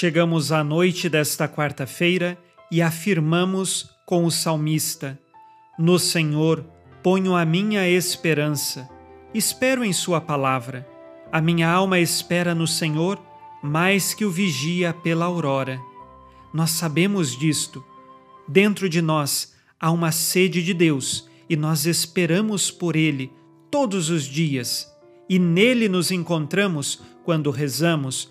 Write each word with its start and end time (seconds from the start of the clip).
Chegamos 0.00 0.50
à 0.50 0.64
noite 0.64 1.10
desta 1.10 1.46
quarta-feira 1.46 2.38
e 2.72 2.80
afirmamos 2.80 3.90
com 4.06 4.24
o 4.24 4.30
salmista: 4.30 5.20
No 5.78 5.98
Senhor 5.98 6.64
ponho 7.02 7.36
a 7.36 7.44
minha 7.44 7.86
esperança. 7.86 8.88
Espero 9.34 9.84
em 9.84 9.92
Sua 9.92 10.18
palavra. 10.18 10.88
A 11.30 11.38
minha 11.42 11.70
alma 11.70 11.98
espera 11.98 12.54
no 12.54 12.66
Senhor 12.66 13.20
mais 13.62 14.14
que 14.14 14.24
o 14.24 14.30
vigia 14.30 14.94
pela 14.94 15.26
aurora. 15.26 15.78
Nós 16.50 16.70
sabemos 16.70 17.38
disto. 17.38 17.84
Dentro 18.48 18.88
de 18.88 19.02
nós 19.02 19.52
há 19.78 19.90
uma 19.90 20.12
sede 20.12 20.62
de 20.62 20.72
Deus 20.72 21.28
e 21.46 21.56
nós 21.56 21.84
esperamos 21.84 22.70
por 22.70 22.96
Ele 22.96 23.30
todos 23.70 24.08
os 24.08 24.24
dias. 24.24 24.90
E 25.28 25.38
nele 25.38 25.90
nos 25.90 26.10
encontramos 26.10 27.02
quando 27.22 27.50
rezamos, 27.50 28.30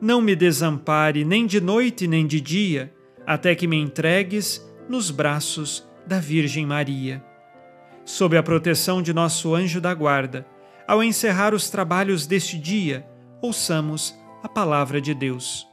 não 0.00 0.20
me 0.20 0.36
desampare 0.36 1.24
nem 1.24 1.46
de 1.46 1.60
noite 1.60 2.06
nem 2.06 2.26
de 2.26 2.40
dia, 2.40 2.92
até 3.26 3.54
que 3.54 3.66
me 3.66 3.76
entregues 3.76 4.64
nos 4.88 5.10
braços 5.10 5.86
da 6.06 6.20
Virgem 6.20 6.64
Maria. 6.66 7.24
Sob 8.04 8.36
a 8.36 8.42
proteção 8.42 9.02
de 9.02 9.12
nosso 9.12 9.54
anjo 9.54 9.80
da 9.80 9.92
guarda, 9.92 10.46
ao 10.86 11.02
encerrar 11.02 11.52
os 11.52 11.68
trabalhos 11.68 12.26
deste 12.26 12.58
dia, 12.58 13.04
ouçamos 13.42 14.14
a 14.42 14.48
palavra 14.48 15.00
de 15.00 15.12
Deus. 15.12 15.66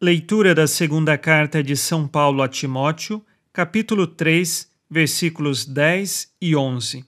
Leitura 0.00 0.54
da 0.54 0.66
segunda 0.66 1.16
carta 1.16 1.62
de 1.62 1.76
São 1.76 2.06
Paulo 2.06 2.42
a 2.42 2.48
Timóteo, 2.48 3.24
capítulo 3.52 4.06
3, 4.06 4.70
versículos 4.90 5.64
10 5.64 6.34
e 6.40 6.54
11. 6.54 7.04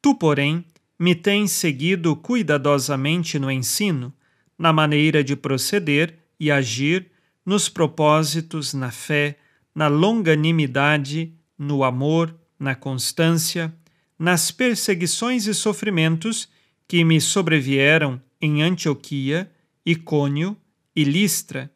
Tu, 0.00 0.14
porém, 0.14 0.64
me 0.98 1.14
tens 1.14 1.52
seguido 1.52 2.16
cuidadosamente 2.16 3.38
no 3.38 3.50
ensino, 3.50 4.12
na 4.58 4.72
maneira 4.72 5.22
de 5.22 5.36
proceder 5.36 6.18
e 6.40 6.50
agir, 6.50 7.10
nos 7.44 7.68
propósitos, 7.68 8.74
na 8.74 8.90
fé, 8.90 9.38
na 9.74 9.88
longanimidade, 9.88 11.32
no 11.58 11.84
amor, 11.84 12.34
na 12.58 12.74
constância, 12.74 13.74
nas 14.18 14.50
perseguições 14.50 15.46
e 15.46 15.54
sofrimentos 15.54 16.48
que 16.88 17.04
me 17.04 17.20
sobrevieram 17.20 18.20
em 18.40 18.62
Antioquia, 18.62 19.50
Icônio 19.84 20.56
e 20.94 21.04
Listra, 21.04 21.70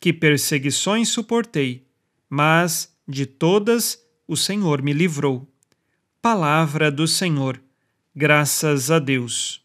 que 0.00 0.12
perseguições 0.12 1.08
suportei, 1.10 1.86
mas 2.28 2.96
de 3.06 3.26
todas 3.26 4.02
o 4.26 4.36
Senhor 4.36 4.82
me 4.82 4.92
livrou. 4.92 5.46
Palavra 6.22 6.90
do 6.90 7.06
Senhor. 7.06 7.60
Graças 8.14 8.90
a 8.90 8.98
Deus. 8.98 9.64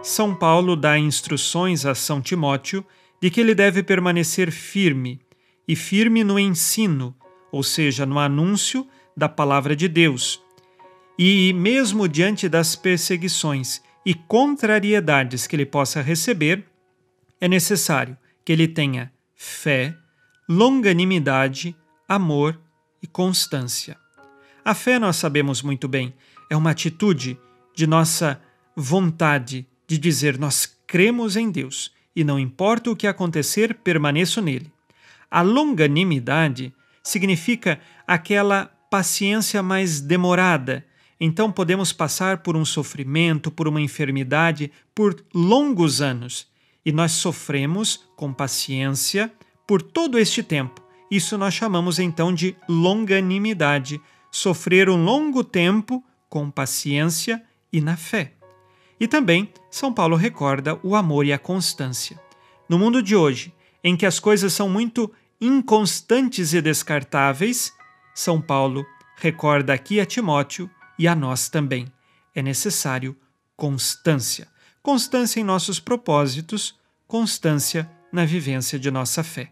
São 0.00 0.32
Paulo 0.32 0.76
dá 0.76 0.96
instruções 0.96 1.84
a 1.84 1.92
São 1.92 2.22
Timóteo 2.22 2.86
de 3.20 3.30
que 3.30 3.40
ele 3.40 3.52
deve 3.52 3.82
permanecer 3.82 4.52
firme, 4.52 5.20
e 5.66 5.74
firme 5.74 6.22
no 6.22 6.38
ensino, 6.38 7.16
ou 7.50 7.64
seja, 7.64 8.06
no 8.06 8.20
anúncio 8.20 8.86
da 9.16 9.28
palavra 9.28 9.74
de 9.74 9.88
Deus. 9.88 10.40
E 11.18 11.52
mesmo 11.52 12.06
diante 12.06 12.48
das 12.48 12.76
perseguições 12.76 13.82
e 14.06 14.14
contrariedades 14.14 15.48
que 15.48 15.56
ele 15.56 15.66
possa 15.66 16.00
receber, 16.00 16.64
é 17.40 17.48
necessário 17.48 18.16
que 18.44 18.52
ele 18.52 18.68
tenha 18.68 19.12
fé, 19.34 19.96
longanimidade, 20.52 21.74
amor 22.06 22.60
e 23.02 23.06
constância. 23.06 23.96
A 24.62 24.74
fé, 24.74 24.98
nós 24.98 25.16
sabemos 25.16 25.62
muito 25.62 25.88
bem, 25.88 26.12
é 26.50 26.56
uma 26.56 26.70
atitude 26.70 27.38
de 27.74 27.86
nossa 27.86 28.40
vontade 28.76 29.66
de 29.86 29.96
dizer 29.96 30.38
nós 30.38 30.70
cremos 30.86 31.36
em 31.36 31.50
Deus 31.50 31.90
e 32.14 32.22
não 32.22 32.38
importa 32.38 32.90
o 32.90 32.96
que 32.96 33.06
acontecer, 33.06 33.74
permaneço 33.76 34.42
nele. 34.42 34.70
A 35.30 35.40
longanimidade 35.40 36.72
significa 37.02 37.80
aquela 38.06 38.66
paciência 38.90 39.62
mais 39.62 40.02
demorada. 40.02 40.84
Então 41.18 41.50
podemos 41.50 41.94
passar 41.94 42.38
por 42.38 42.56
um 42.56 42.64
sofrimento, 42.64 43.50
por 43.50 43.66
uma 43.66 43.80
enfermidade, 43.80 44.70
por 44.94 45.16
longos 45.34 46.02
anos. 46.02 46.46
E 46.84 46.92
nós 46.92 47.12
sofremos 47.12 48.04
com 48.16 48.34
paciência 48.34 49.32
por 49.66 49.82
todo 49.82 50.18
este 50.18 50.42
tempo. 50.42 50.82
Isso 51.10 51.36
nós 51.36 51.54
chamamos 51.54 51.98
então 51.98 52.34
de 52.34 52.56
longanimidade. 52.68 54.00
Sofrer 54.30 54.88
um 54.88 55.04
longo 55.04 55.44
tempo 55.44 56.02
com 56.28 56.50
paciência 56.50 57.42
e 57.72 57.80
na 57.80 57.96
fé. 57.96 58.32
E 58.98 59.06
também 59.06 59.52
São 59.70 59.92
Paulo 59.92 60.16
recorda 60.16 60.78
o 60.82 60.96
amor 60.96 61.26
e 61.26 61.32
a 61.32 61.38
constância. 61.38 62.20
No 62.68 62.78
mundo 62.78 63.02
de 63.02 63.14
hoje, 63.14 63.52
em 63.84 63.96
que 63.96 64.06
as 64.06 64.18
coisas 64.18 64.52
são 64.52 64.68
muito 64.68 65.12
inconstantes 65.40 66.54
e 66.54 66.62
descartáveis, 66.62 67.72
São 68.14 68.40
Paulo 68.40 68.86
recorda 69.16 69.74
aqui 69.74 70.00
a 70.00 70.06
Timóteo 70.06 70.70
e 70.98 71.06
a 71.06 71.14
nós 71.14 71.48
também. 71.48 71.92
É 72.34 72.40
necessário 72.40 73.16
constância. 73.56 74.48
Constância 74.82 75.40
em 75.40 75.44
nossos 75.44 75.78
propósitos, 75.78 76.74
constância 77.06 77.90
na 78.12 78.24
vivência 78.24 78.78
de 78.78 78.90
nossa 78.90 79.24
fé. 79.24 79.50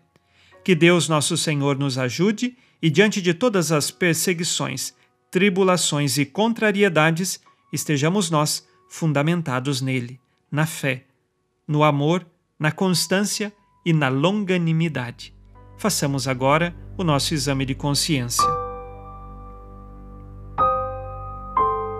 Que 0.62 0.74
Deus, 0.74 1.08
nosso 1.08 1.36
Senhor, 1.36 1.78
nos 1.78 1.96
ajude 1.96 2.56
e, 2.82 2.90
diante 2.90 3.22
de 3.22 3.32
todas 3.32 3.72
as 3.72 3.90
perseguições, 3.90 4.94
tribulações 5.30 6.18
e 6.18 6.26
contrariedades, 6.26 7.40
estejamos 7.72 8.30
nós 8.30 8.68
fundamentados 8.88 9.80
nele, 9.80 10.20
na 10.50 10.66
fé, 10.66 11.04
no 11.66 11.82
amor, 11.82 12.26
na 12.58 12.70
constância 12.70 13.52
e 13.86 13.92
na 13.92 14.08
longanimidade. 14.08 15.34
Façamos 15.78 16.28
agora 16.28 16.76
o 16.98 17.04
nosso 17.04 17.32
exame 17.32 17.64
de 17.64 17.74
consciência. 17.74 18.44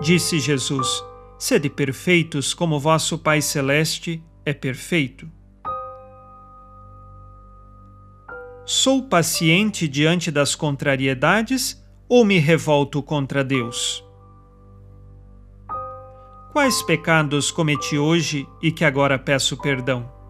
Disse 0.01 0.39
Jesus: 0.39 1.03
Sede 1.39 1.69
perfeitos 1.69 2.53
como 2.53 2.79
vosso 2.79 3.17
Pai 3.17 3.41
Celeste 3.41 4.23
é 4.45 4.53
perfeito. 4.53 5.27
Sou 8.65 9.03
paciente 9.03 9.87
diante 9.87 10.29
das 10.29 10.55
contrariedades 10.55 11.83
ou 12.07 12.23
me 12.23 12.37
revolto 12.37 13.01
contra 13.01 13.43
Deus? 13.43 14.05
Quais 16.51 16.81
pecados 16.83 17.49
cometi 17.49 17.97
hoje 17.97 18.47
e 18.61 18.71
que 18.71 18.85
agora 18.85 19.17
peço 19.17 19.57
perdão? 19.57 20.20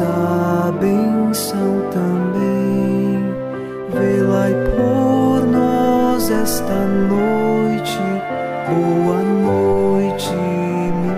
vossa 0.00 0.72
benção 0.80 1.90
também, 1.90 3.18
velai 3.92 4.54
por 4.74 5.46
nós 5.46 6.30
esta 6.30 6.86
noite. 6.86 7.98
Boa 8.66 9.22
noite, 9.22 10.30
minha 10.32 11.14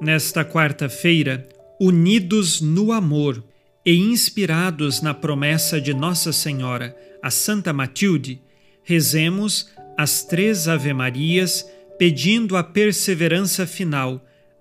Nesta 0.00 0.44
quarta-feira, 0.44 1.48
unidos 1.80 2.60
no 2.60 2.92
amor 2.92 3.42
e 3.84 3.96
inspirados 3.96 5.00
na 5.00 5.14
promessa 5.14 5.80
de 5.80 5.94
Nossa 5.94 6.32
Senhora, 6.34 6.94
a 7.22 7.30
Santa 7.30 7.72
Matilde, 7.72 8.42
rezemos 8.82 9.70
as 9.96 10.22
três 10.22 10.68
Ave-Marias 10.68 11.66
pedindo 11.98 12.56
a 12.56 12.62
perseverança 12.62 13.66
final 13.66 14.22